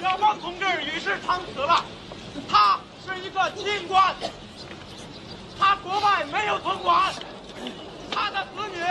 [0.00, 1.84] 小孟同志与世长辞了，
[2.50, 4.14] 他是一个清官，
[5.58, 7.12] 他国外没有存款，
[8.10, 8.82] 他的子女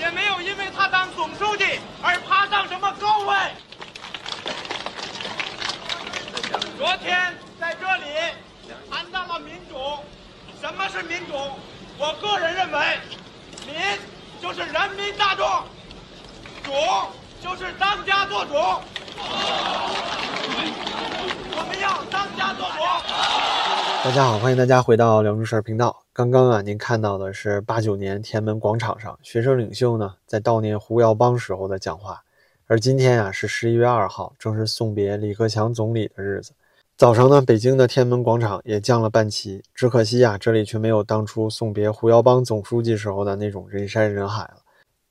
[0.00, 3.36] 也没有因为他当总书记而爬上什么高位。
[6.78, 8.04] 昨天在这里
[8.90, 9.98] 谈到了民主，
[10.62, 11.34] 什么是民主？
[11.98, 12.98] 我个人认为，
[13.66, 13.76] 民
[14.40, 15.46] 就是人民大众，
[16.64, 16.72] 主
[17.42, 18.54] 就是当家作主。
[21.56, 23.84] 我们要当家作主。
[24.04, 26.04] 大家好，欢迎大家回到辽中事儿频道。
[26.12, 32.22] 刚刚啊，您看到的是八九年天安门广场上学生领袖呢在悼念胡耀邦时候的讲话，
[32.66, 36.52] 而今天啊是十一月二号，正是送别李克强总理的日子。
[36.98, 44.56] 早上呢，北京的天安门广场也降了半旗，只可惜啊，这里却没有当初送别胡耀邦总书记时候的那种人山人海了。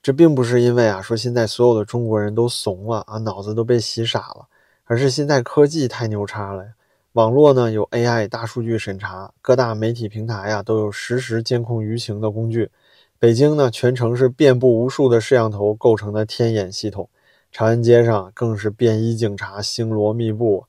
[0.03, 4.45] 这并不是因为啊，说现在所有的中国人都怂了啊，脑子都被洗傻了，
[4.83, 6.69] 而是现在科技太牛叉了呀。
[7.13, 12.71] 网络呢有 AI 大数据审查，各大媒体平台呀都有实时监控舆情的工具。
[13.19, 17.07] 北京呢全程是遍布无数的摄像头构成的天眼系统，
[17.51, 20.65] 长安街上更是便衣警察星罗密布。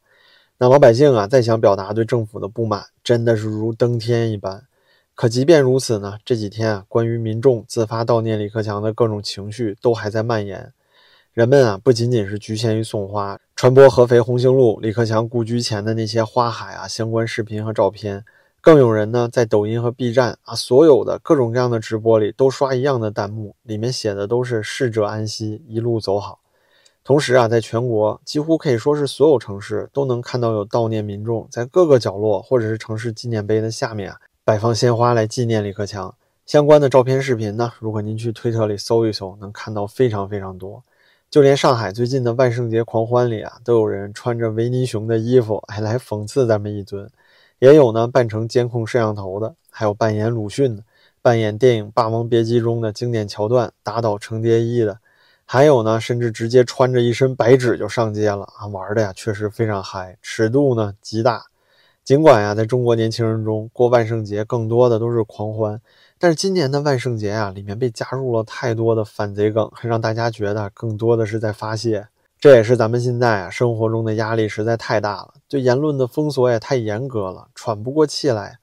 [0.58, 4.66] 那老百姓啊，再想表达对政府的不满，真的是如登天一般。
[5.14, 10.74] 可即便如此呢，这几天啊，关于民众自发悼念李克强的各种情绪都还在蔓延。
[11.34, 18.24] 人们啊，不仅仅是局限于送花、传播合肥红星路李克强故居前的那些花海啊相关视频和照片，
[18.60, 26.38] 更有人呢在抖音和 B 站啊，所有的各种各样的直播里都刷一样的弹幕，里面写的都是“逝者安息，一路走好”。
[27.02, 36.14] 同时啊，在全国几乎可以说是所有城市都能看到有悼念民众在各个角落或者是城市纪念碑的下面啊摆放鲜花来纪念李克强。
[36.46, 40.84] 相关的照片、视频呢，如果您去推特里搜一搜，能看到非常非常多。
[41.34, 47.10] 就连上海最近的万圣节狂欢里啊，都有人穿着维尼熊的衣服，还来讽刺咱们一尊。
[47.58, 50.84] 也有呢扮成监控摄像头的，还有扮演鲁迅的，
[51.20, 55.00] 扮演电影《霸王别姬》中的经典桥段打倒程蝶衣的。
[55.44, 58.68] 还有呢，甚至直接穿着一身白纸就上街了啊！
[58.68, 61.46] 玩的呀，确实非常嗨，尺度呢极大。
[62.04, 65.80] 尽管呀，在中国年轻人中过万圣节更多的都是狂欢，
[66.24, 72.08] 但是今年的万圣节啊，里面被加入了太多的反贼梗，还让大家觉得更多的是在发泄。
[72.40, 78.58] 这也是咱们现在啊生活中的压力实在太大了，对言论的封锁也太严格了，喘不过气来。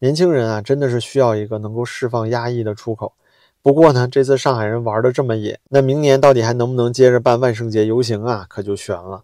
[0.00, 3.14] 年轻人啊，真的是需要一个能够释放压抑的出口。
[3.62, 8.44] 不过呢，这次上海人玩的这么野，那明年到底还能不能接着办万圣节游行啊？
[8.46, 9.22] 可就悬了。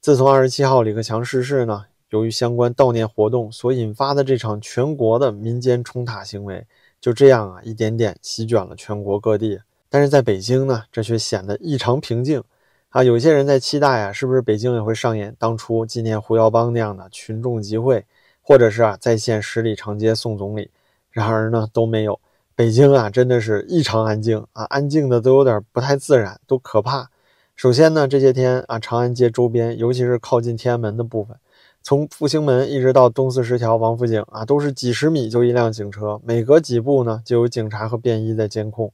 [0.00, 6.66] 自从二十七号李克强逝世呢，由于相关悼念活动所引发的这场全国的民间冲塔行为，
[7.04, 9.60] 就这样啊，一点点席卷了全国各地。
[9.90, 12.42] 但是在北京呢，这却显得异常平静
[12.88, 13.04] 啊。
[13.04, 18.06] 有些人在期待啊，是不是北京也会上演当初纪念胡耀邦那样的群众集会，
[18.40, 20.70] 或者是啊再现十里长街送总理？
[21.10, 22.18] 然而呢，都没有。
[22.56, 27.10] 北京啊，真的是异常安静啊，安静的都有点不太自然，都可怕。
[27.54, 31.36] 首先呢，这些天啊，长安街周边，尤其是靠近天安门的部分，
[31.84, 38.90] 从复兴门一直到东四十条王府井啊，都是几十米就一辆警车，每隔几步呢就有警察和便衣在监控。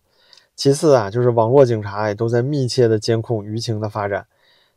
[0.56, 4.26] 其次啊，就是网络警察也都在密切的监控舆情的发展。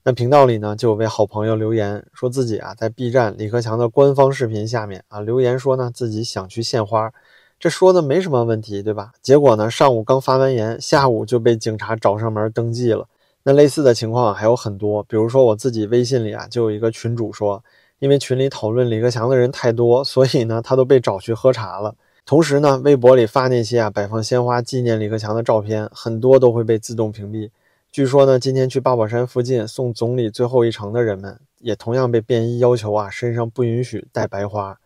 [0.04, 7.12] 那频道里呢，就有位好朋友留言说自己啊，在 B 站李克强的官方视频下面啊留言说呢，自己想去献花。
[7.60, 9.14] 这说的没什么问题，对吧？
[9.24, 13.08] 结果呢，上午刚发完言，下午就被警察找上门登记了。
[13.42, 17.64] 那类似的情况还有很多，比如说我自己微信里啊，就有一个群主说，
[18.04, 21.96] 因为群里讨论李克强的人太多，所以呢，他都被找去喝茶了。
[22.26, 27.50] 同时呢，微博里发那些啊摆放鲜花纪念李克强的照片，很多都会被自动屏蔽。
[27.94, 34.78] 据说呢，今天去八宝山附近送总理最后一程的人们，也同样被便衣要求啊，身上不允许带白花。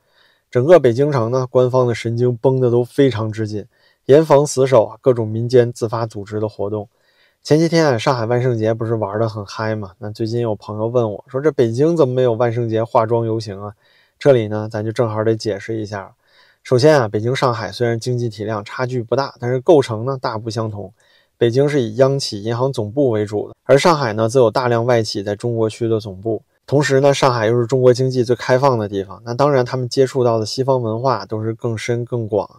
[0.52, 3.66] 整个北京城呢，官方的神经绷得都非常之紧，
[4.06, 6.88] 严防死守啊，各种民间自发组织的活动。
[7.48, 9.94] 前些天啊，上海万圣节不是玩的很嗨吗？
[10.00, 13.72] 那最近有朋友问我说：“这北京怎么没有万圣节化妆游行啊？”
[14.20, 16.14] 这里呢，咱就正好得解释一下。
[16.62, 20.92] 首先啊，北京、上海虽然经济体量差距不大，但是构成呢大不相同。
[21.38, 26.44] 北京是以央企、银行总部为主的，而上海呢，则有大量外企在中国区的总部。
[26.66, 32.50] 同时呢，上海又是中国经济最开放的地方，那当然他们接触到的西方文化都是更深更广。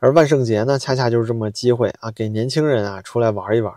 [0.00, 3.72] 而万圣节呢，恰恰就是这么机会啊，给年轻人啊出来玩一玩。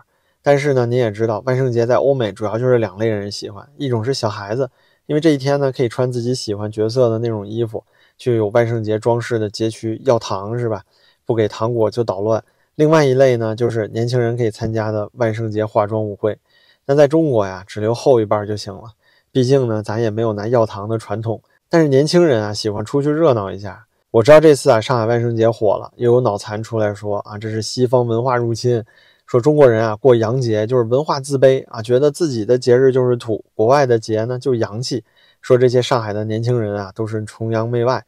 [0.48, 4.70] 但是呢，您也知道，万圣节在欧美主要就是两类人喜欢，一种是小孩子，
[5.04, 7.84] 因为这一天呢可以穿自己喜欢角色的那种衣服，
[8.16, 10.84] 去有万圣节装饰的街区要糖是吧？
[11.26, 12.42] 不给糖果就捣乱。
[12.76, 16.38] 另外一类呢，就是年轻人可以参加的万圣节化妆舞会。
[16.86, 18.84] 那在中国呀，只留后一半就行了。
[19.30, 21.42] 毕竟呢，咱也没有拿药糖的传统。
[21.68, 23.84] 但是年轻人啊，喜欢出去热闹一下。
[24.10, 28.82] 我知道这次啊，上海万圣节火了，又有脑残出来说啊，这是西方文化入侵，
[29.28, 35.04] 说中国人啊过洋节就是文化自卑啊，觉得自己的节日就是土，国外的节呢就洋气。
[35.42, 38.06] 说这些上海的年轻人啊，都是崇洋媚外。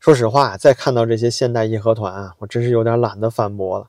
[0.00, 3.88] 说实话，再看到这些现代义和团啊，我真是有点懒得反驳了。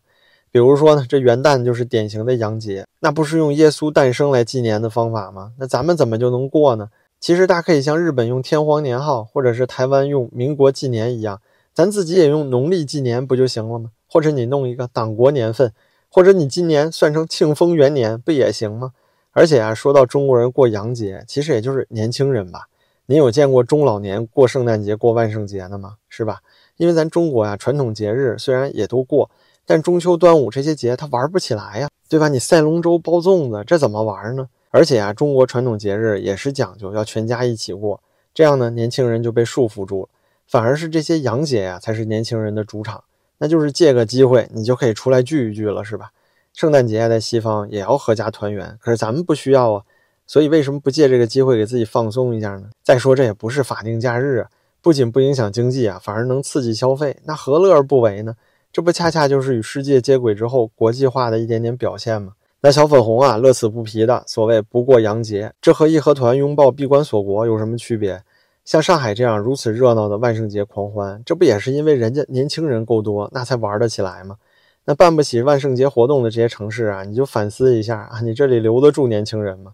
[0.52, 5.54] 比如说呢，这元旦就是典型的洋节，那不是用耶稣诞生来纪年的方法吗？
[5.60, 6.90] 那咱们怎么就能过呢？
[7.18, 11.40] 其实大可以像日本用天皇年号，或者是台湾用民国纪年一样，
[11.74, 13.92] 咱自己也用农历纪年不就行了吗？
[14.10, 15.72] 或者你弄一个党国年份，
[16.14, 18.92] 或者你今年算成庆丰元年不也行吗？
[19.32, 22.68] 而且啊，说到中国人过洋节，其实也就是年轻人吧。
[23.08, 25.96] 您有见过中老年过圣诞节、过万圣节的吗？
[26.10, 26.42] 是吧？
[26.78, 29.28] 因为咱中国呀，传统节日虽然也都过，
[29.66, 32.28] 但中秋、端午这些节他玩不起来呀，对吧？
[32.28, 34.48] 你赛龙舟、包粽子，这怎么玩呢？
[34.70, 38.00] 而且啊，中国传统节日也是讲究要全家一起过，
[38.36, 40.10] 这样呢，年轻人就被束缚住了。
[40.46, 43.04] 反而是这些洋节呀，才是年轻人的主场，
[43.44, 46.12] 那就是借个机会，你就可以出来聚一聚了，是吧？
[46.54, 49.84] 圣诞节在西方也要合家团圆，可是咱们不需要啊。
[50.26, 52.70] 所以为什么不借这个机会给自己放松一下呢？
[52.84, 54.50] 再说这也不是法定假日啊，
[54.82, 58.34] 不仅不影响经济啊，反而能刺激消费，那何乐而不为呢？
[58.72, 62.32] 这不恰恰就是与世界接轨之后国际化的一点点表现吗？
[62.62, 68.24] 那小粉红啊，乐此不疲的所谓不过洋节，这和义和团拥抱闭关锁国有什么区别？
[68.66, 74.38] 像上海这样如此热闹的万圣节狂欢，这不也是因为人家年轻人够多，那才玩得起来吗？
[74.86, 79.74] 那办不起万圣节活动的这些城市啊，你就反思一下啊，你这里留得住年轻人吗？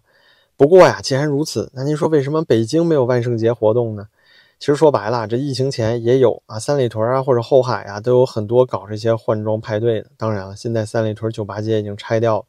[0.56, 4.06] 不过呀，既然如此，那您说为什么北京没有万圣节活动呢？
[4.58, 10.08] 其实说白了，这疫情前也有啊，三里屯啊或者后海啊都有很多搞这些换装派对的。
[10.16, 12.44] 当然了，现在三里屯酒吧街已经拆掉了。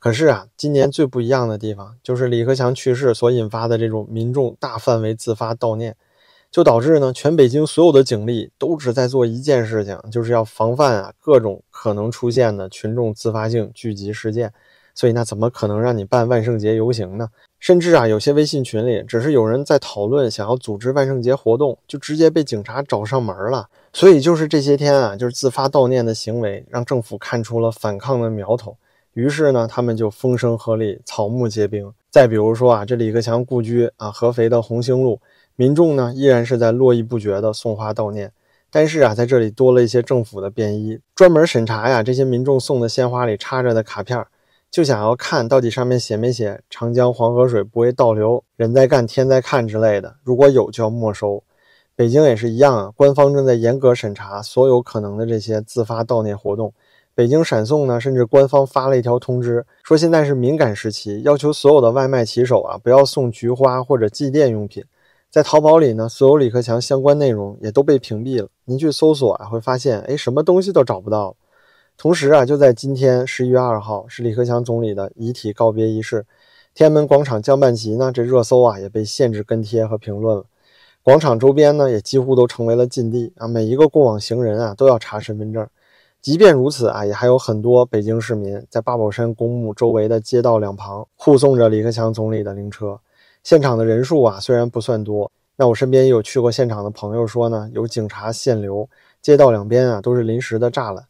[0.00, 5.94] 可是啊，今年最不一样的地方就是李克强去世所引发的这种民众大范围自发悼念，
[6.50, 14.50] 就导致呢，全北京所有的警力都只在做一件事情，就是要防范啊各种可能出现的群众自发性聚集事件。
[14.92, 17.28] 所以那怎么可能让你办万圣节游行呢？
[17.58, 23.68] 甚至啊，有些微信群里只是有人在讨论想要组织万圣节活动，就直接被警察找上门了。
[23.92, 28.76] 所以就是这些天啊，就是自发悼念的行为，让政府看出了反抗的苗头。
[29.14, 31.92] 于是呢，他们就风声鹤唳，草木皆兵。
[32.10, 35.20] 再比如说啊，这李克强故居啊，合肥的红星路，
[35.56, 38.32] 民众呢依然是在络绎不绝的送花悼念。
[38.70, 44.24] 但是啊，在这里多了一些政府的便衣，专门审查呀这些民众送的鲜花里插着的卡片。
[44.70, 51.42] 就想要看到底上面写没写“长江黄河水不会倒流，人在干天在看”之类的，如果有就要没收。
[51.96, 56.72] 北京也是一样啊，官方正在严格审查所有可能的这些自发悼念活动。
[57.20, 64.82] 北京闪送呢，甚至官方发了一条通知，说现在是敏感时期，要求所有的外卖骑手啊不要送菊花或者祭奠用品。
[65.28, 71.36] 在淘宝里呢，所有李克强相关内容也都被屏蔽了，您去搜索啊会发现，哎，什么东西都找不到。
[71.98, 76.24] 同时啊，就在今天十一月二号，是李克强总理的遗体告别仪式。
[76.72, 80.46] 天安门广场降半旗呢，这热搜啊也被限制跟贴和评论了。
[81.02, 85.68] 广场周边呢，也几乎都成为了禁地啊，每一个过往行人啊都要查身份证。
[86.22, 93.00] 即便如此啊，也还有很多北京市民在八宝山公墓周围的街道两旁护送着李克强总理的灵车。
[93.42, 98.86] 现场的人数啊虽然不算多，那我身边也有去过现场的朋友说呢，有警察限流，
[99.22, 101.02] 街道两边啊都是临时的栅栏。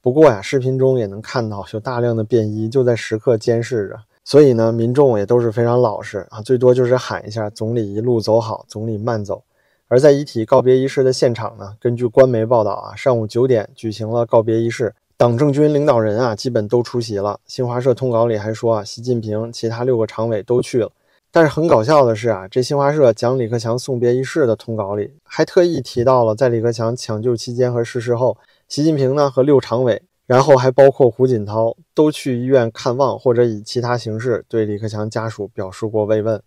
[0.00, 9.42] 不过呀，视频中也能看到有大量的便衣就在时刻监视着，所以呢，民众也都是非常老实啊，最多就是喊一下“总理一路走好，总理慢走”。
[9.88, 17.38] 而在遗体告别仪式的现场呢，根据官媒报道啊，上午九点举行了告别仪式，党政军领导人啊基本都出席了。
[17.46, 20.90] 新华社通稿里还说啊，习近平其他六个常委都去了。
[21.30, 28.36] 但是很搞笑的是啊，这新华社讲李克强送别仪式的通稿里还特意提到了在李克强抢救期间和逝世后。
[28.68, 36.40] 习近平呢和六常委，然后还包括胡锦涛，都去医院看望或者以其他形式对李克强家属表示过慰问。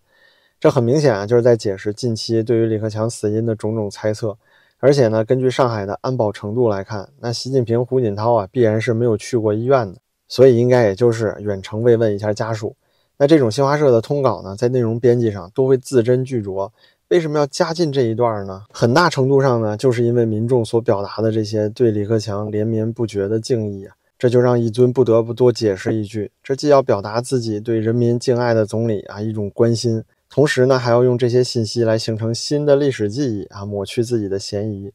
[0.60, 4.36] 这很明显啊，就是在解释近期对于李克强死因的种种猜测。
[4.80, 12.76] 而且呢，根据上海的安保程度来看，那习近平、胡锦涛啊必然是没有去过医院的，所以应该也就是远程慰问一下家属。
[13.16, 16.70] 那这种新华社的通稿呢，在内容编辑上都会字斟句酌。
[17.08, 18.62] 为什么要加进这一段呢？
[18.70, 30.04] 很大程度上呢，就是因为民众所表达的这些对李克强连绵不绝的敬意啊，这就让一尊不得不多解释一句：这既要表达自己对人民敬爱的总理啊一种关心，
[30.38, 34.92] 同时呢，还要用这些信息来形成新的历史记忆啊，抹去自己的嫌疑。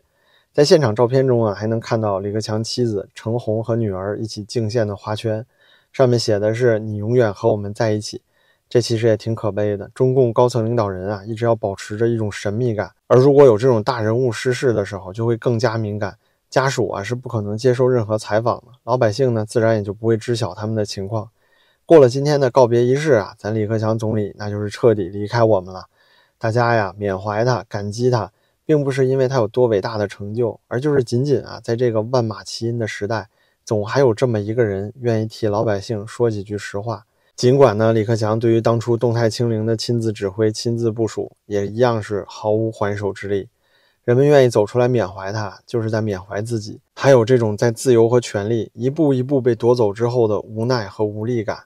[0.54, 5.46] 在现场照片中啊，还能看到李克强妻子程红和女儿一起敬献的花圈，
[5.92, 8.22] 上面写的是“你永远和我们在一起”。
[8.72, 9.92] 这其实也挺可悲的。
[9.94, 16.18] 中共高层领导人啊，一直要保持着一种神秘感，而如果有这种大人物失事的时候，就会更加敏感。
[16.50, 21.28] 家属啊是不可能接受任何采访的，老百姓呢自然也就不会知晓他们的情况。
[21.86, 25.88] 过了今天的告别仪式啊，咱李克强总理那就是彻底离开我们了。
[26.38, 28.32] 大家呀缅怀他，感激他，
[28.66, 33.28] 并不是因为他有多伟大的成就，而就是仅仅啊在这个万马齐喑的时代，
[33.66, 37.04] 总还有这么一个人愿意替老百姓说几句实话。
[37.36, 43.50] 尽管呢李克强对于当初动态清零的亲自指挥、亲自部署，也一样是毫无还手之力。
[44.06, 51.58] 人们愿意走出来缅怀他，就是在缅怀自己，还有这种在自由和权利一步一步被夺走之后的无奈和无力感。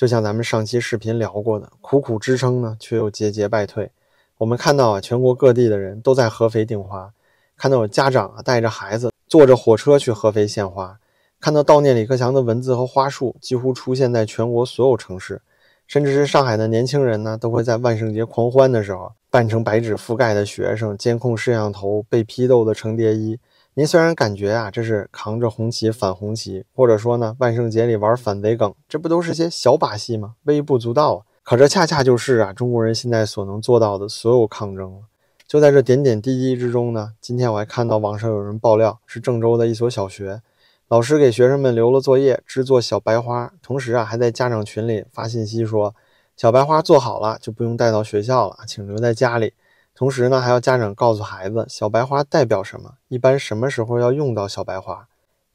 [0.00, 3.90] 就像咱们上期视频聊过的，苦苦支撑呢，却又节节败退。
[4.38, 7.12] 我们看到啊，全国各地的人都在合肥订花，
[7.54, 10.98] 看到有家长啊带着孩子坐着火车去合肥献花，
[11.38, 15.42] 看到悼念李克强的文字和花束几乎出现在全国所有城市。
[15.86, 23.38] 甚至是上海的年轻人呢，都会在万圣节狂欢的时候扮成白纸覆盖的学生，监控摄像头被批斗的程蝶衣。
[23.74, 30.34] 您虽然感觉啊，这是扛着红旗反红旗，或者说呢，万圣节里玩反贼梗，这不都是些小把戏吗？
[30.42, 31.22] 微不足道啊。
[31.44, 35.02] 可这恰恰就是啊，中国人现在所能做到的所有抗争了。
[35.46, 40.42] 就在这点点滴滴之中呢，今天我还看到网上有人爆料，是郑州的一所小学。
[40.88, 45.94] 老师给学生们留了作业，制作小白花，同时啊，还在家长群里发信息说，
[46.36, 49.54] 小白花做好了就不用带到学校了，请留在家里。
[50.00, 55.06] 同时呢，还要家长告诉孩子，小白花代表什么，一般什么时候要用到小白花。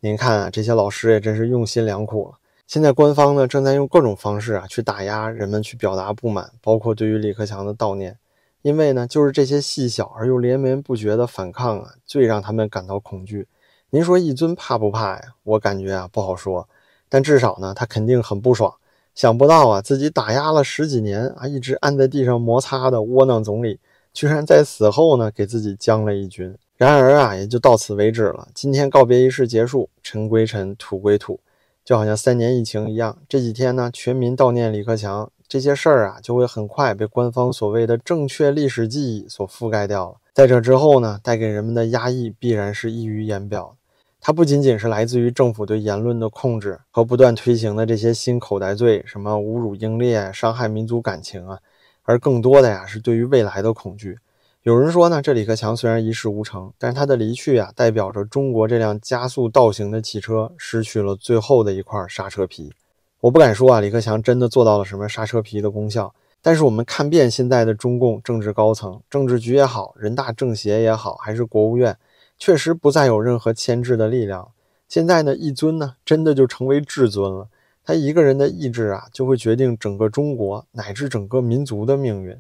[0.02, 2.38] 您看啊，这些老师也真是用心良苦了。
[2.68, 8.20] 现在官方呢，正在用各种方式啊，去打压人们去表达不满，包括对于李克强的悼念。
[8.62, 13.48] 因为呢，就是这些细小而又连绵不绝的反抗啊，最让他们感到恐惧。
[13.90, 15.22] 您说一尊怕不怕呀？
[15.42, 16.70] 我感觉啊不好说，
[17.10, 18.76] 但至少呢，他肯定很不爽。
[19.16, 23.80] 想不到啊，自己打压了十几年啊，一直按在地上摩擦的窝囊总理，
[24.16, 26.56] 居然在死后呢给自己将了一军。
[26.78, 28.48] 然而啊，也就到此为止了。
[28.54, 31.40] 今天告别仪式结束，尘归尘，土归土，
[31.84, 33.18] 就好像三年疫情一样。
[33.28, 40.16] 这几天呢，全民悼念李克强，这些事儿啊，就会很快被官方所谓的正确历史记忆所覆盖掉了。
[40.34, 43.76] 在这之后呢，带给人们的压抑必然是溢于言表。
[44.20, 51.60] 它不仅仅是来自于政府对言论的控制和不断推行的这些新口袋罪，什么侮辱英烈、伤害民族感情啊，
[52.06, 54.18] 而更多的呀是对于未来的恐惧。
[54.64, 62.72] 有人说呢，这李克强虽然一事无成，但是他的离去啊，代表着中国这辆加速倒行的汽车失去了最后的一块刹车皮。
[63.20, 66.14] 我不敢说啊，李克强真的做到了什么刹车皮的功效。
[66.42, 71.98] 但是我们看遍现在的中共政治高层、政治局也好，人大政协也好，还是国务院，
[72.38, 74.50] 确实不再有任何牵制的力量。
[74.88, 77.48] 现在呢，一尊呢，真的就成为至尊了。
[77.86, 82.36] 他一个人的意志啊，就会决定整个中国乃至整个民族的命运。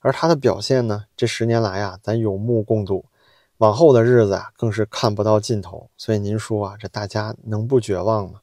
[0.00, 3.06] 而他的表现呢，这十年来啊，咱有目共睹，
[3.56, 5.88] 往后的日子啊，更是看不到尽头。
[5.96, 8.40] 所以您说啊，这大家能不绝望吗？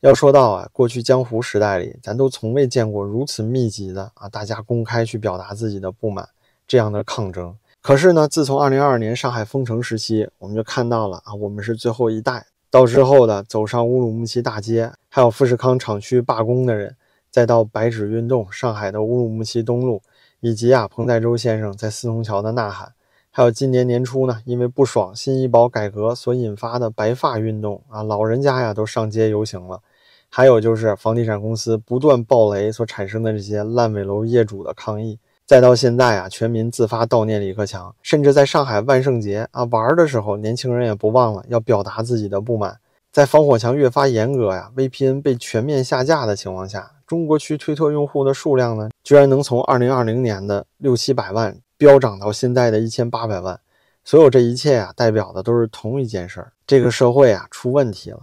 [0.00, 6.28] 要说到啊，过去江湖时代里，咱都从未见过如此密集的啊，大家公开去表达自己的不满
[6.66, 7.56] 这样的抗争。
[7.80, 12.46] 可是呢，自从二零二二年上海封城时期，我们就看到了啊，我们是最后一代。
[12.70, 16.94] 到之后的走上乌鲁木齐大街，还有富士康厂区罢工的人，
[17.30, 20.02] 再到白纸运动，上海的乌鲁木齐东路，
[20.40, 22.92] 以及啊彭再洲先生在四通桥的呐喊，
[23.30, 29.80] 还有今年年初呢，因为不爽新医保改革所引发的白发运动啊，老人家呀都上街游行了。
[30.28, 35.18] 还有就是房地产公司不断暴雷所产生的这些烂尾楼业主的抗议，
[35.48, 42.78] 再到现在啊，全民自发悼念李克强，甚至在上海万圣节啊玩的时候，年轻人也不忘了要表达自己的不满。
[43.10, 53.58] 在防火墙越发严格呀，VPN 被全面下架的情况下，中国区推特用户的数量呢，居然能从2020年的六七百万飙涨到现在的一千八百万。
[54.04, 58.20] 所有这一切啊，代表的都是同一件事儿：这个社会啊出问题了。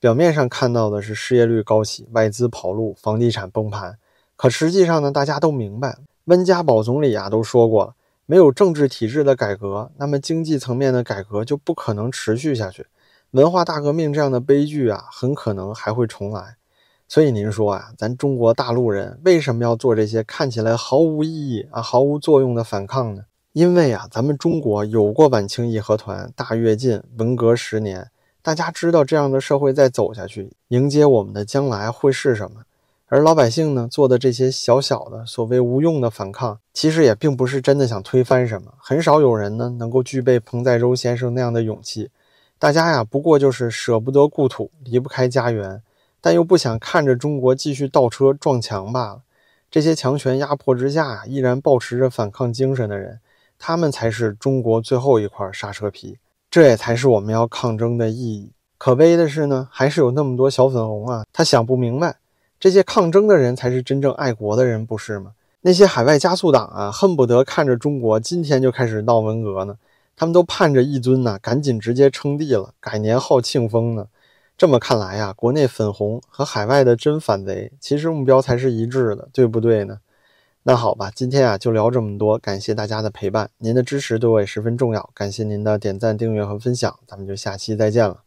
[0.00, 3.96] 表面上看到的是失业率高起、外资跑路、房地产崩盘，
[4.34, 12.86] 可实际上呢，大家都明白，温家宝总理啊都说过了，没有政治体制的改革，那么经济层面的改革就不可能持续下去，
[13.32, 16.56] 文化大革命这样的悲剧啊，很可能还会重来。
[17.06, 23.24] 所以您说啊，咱中国大陆人为什么要做这些看起来毫无意义啊、毫无作用的反抗呢？
[23.52, 28.10] 因为啊，咱们中国有过晚清义和团、大跃进、文革十年。
[28.40, 32.62] 大家知道这样的社会再走下去，迎接我们的将来会是什么？
[33.14, 38.74] 而老百姓呢，做的这些小小的所谓无用的反抗，其实也并不是真的想推翻什么。
[38.76, 42.10] 很少有人呢能够具备彭在洲先生那样的勇气。
[42.58, 45.80] 大家呀，不过就是舍不得故土，离不开家园，
[46.20, 49.20] 但又不想看着中国继续倒车撞墙罢了。
[49.70, 53.20] 这些强权压迫之下依然保持着反抗精神的人，
[53.60, 56.18] 他们才是中国最后一块刹车皮。
[56.50, 58.50] 这也才是我们要抗争的意义。
[58.76, 62.16] 可悲的是呢，还是有那么多小粉红啊，他想不明白，
[62.64, 65.32] 这些抗争的人才是真正爱国的人，不是吗？
[65.60, 69.76] 那些海外加速党啊，恨不得看着中国今天就开始闹文革呢，
[70.16, 74.06] 他们都盼着一尊呢，赶紧直接称帝了，改年号庆丰呢。
[74.56, 79.98] 这么看来呀，国内粉红和海外的真反贼，其实目标才是一致的，对不对呢？
[80.62, 88.24] 那好吧，今天啊就聊这么多，感谢大家的陪伴，您的支持对我也十分重要，感谢您的点赞、订阅和分享，咱们就下期再见了。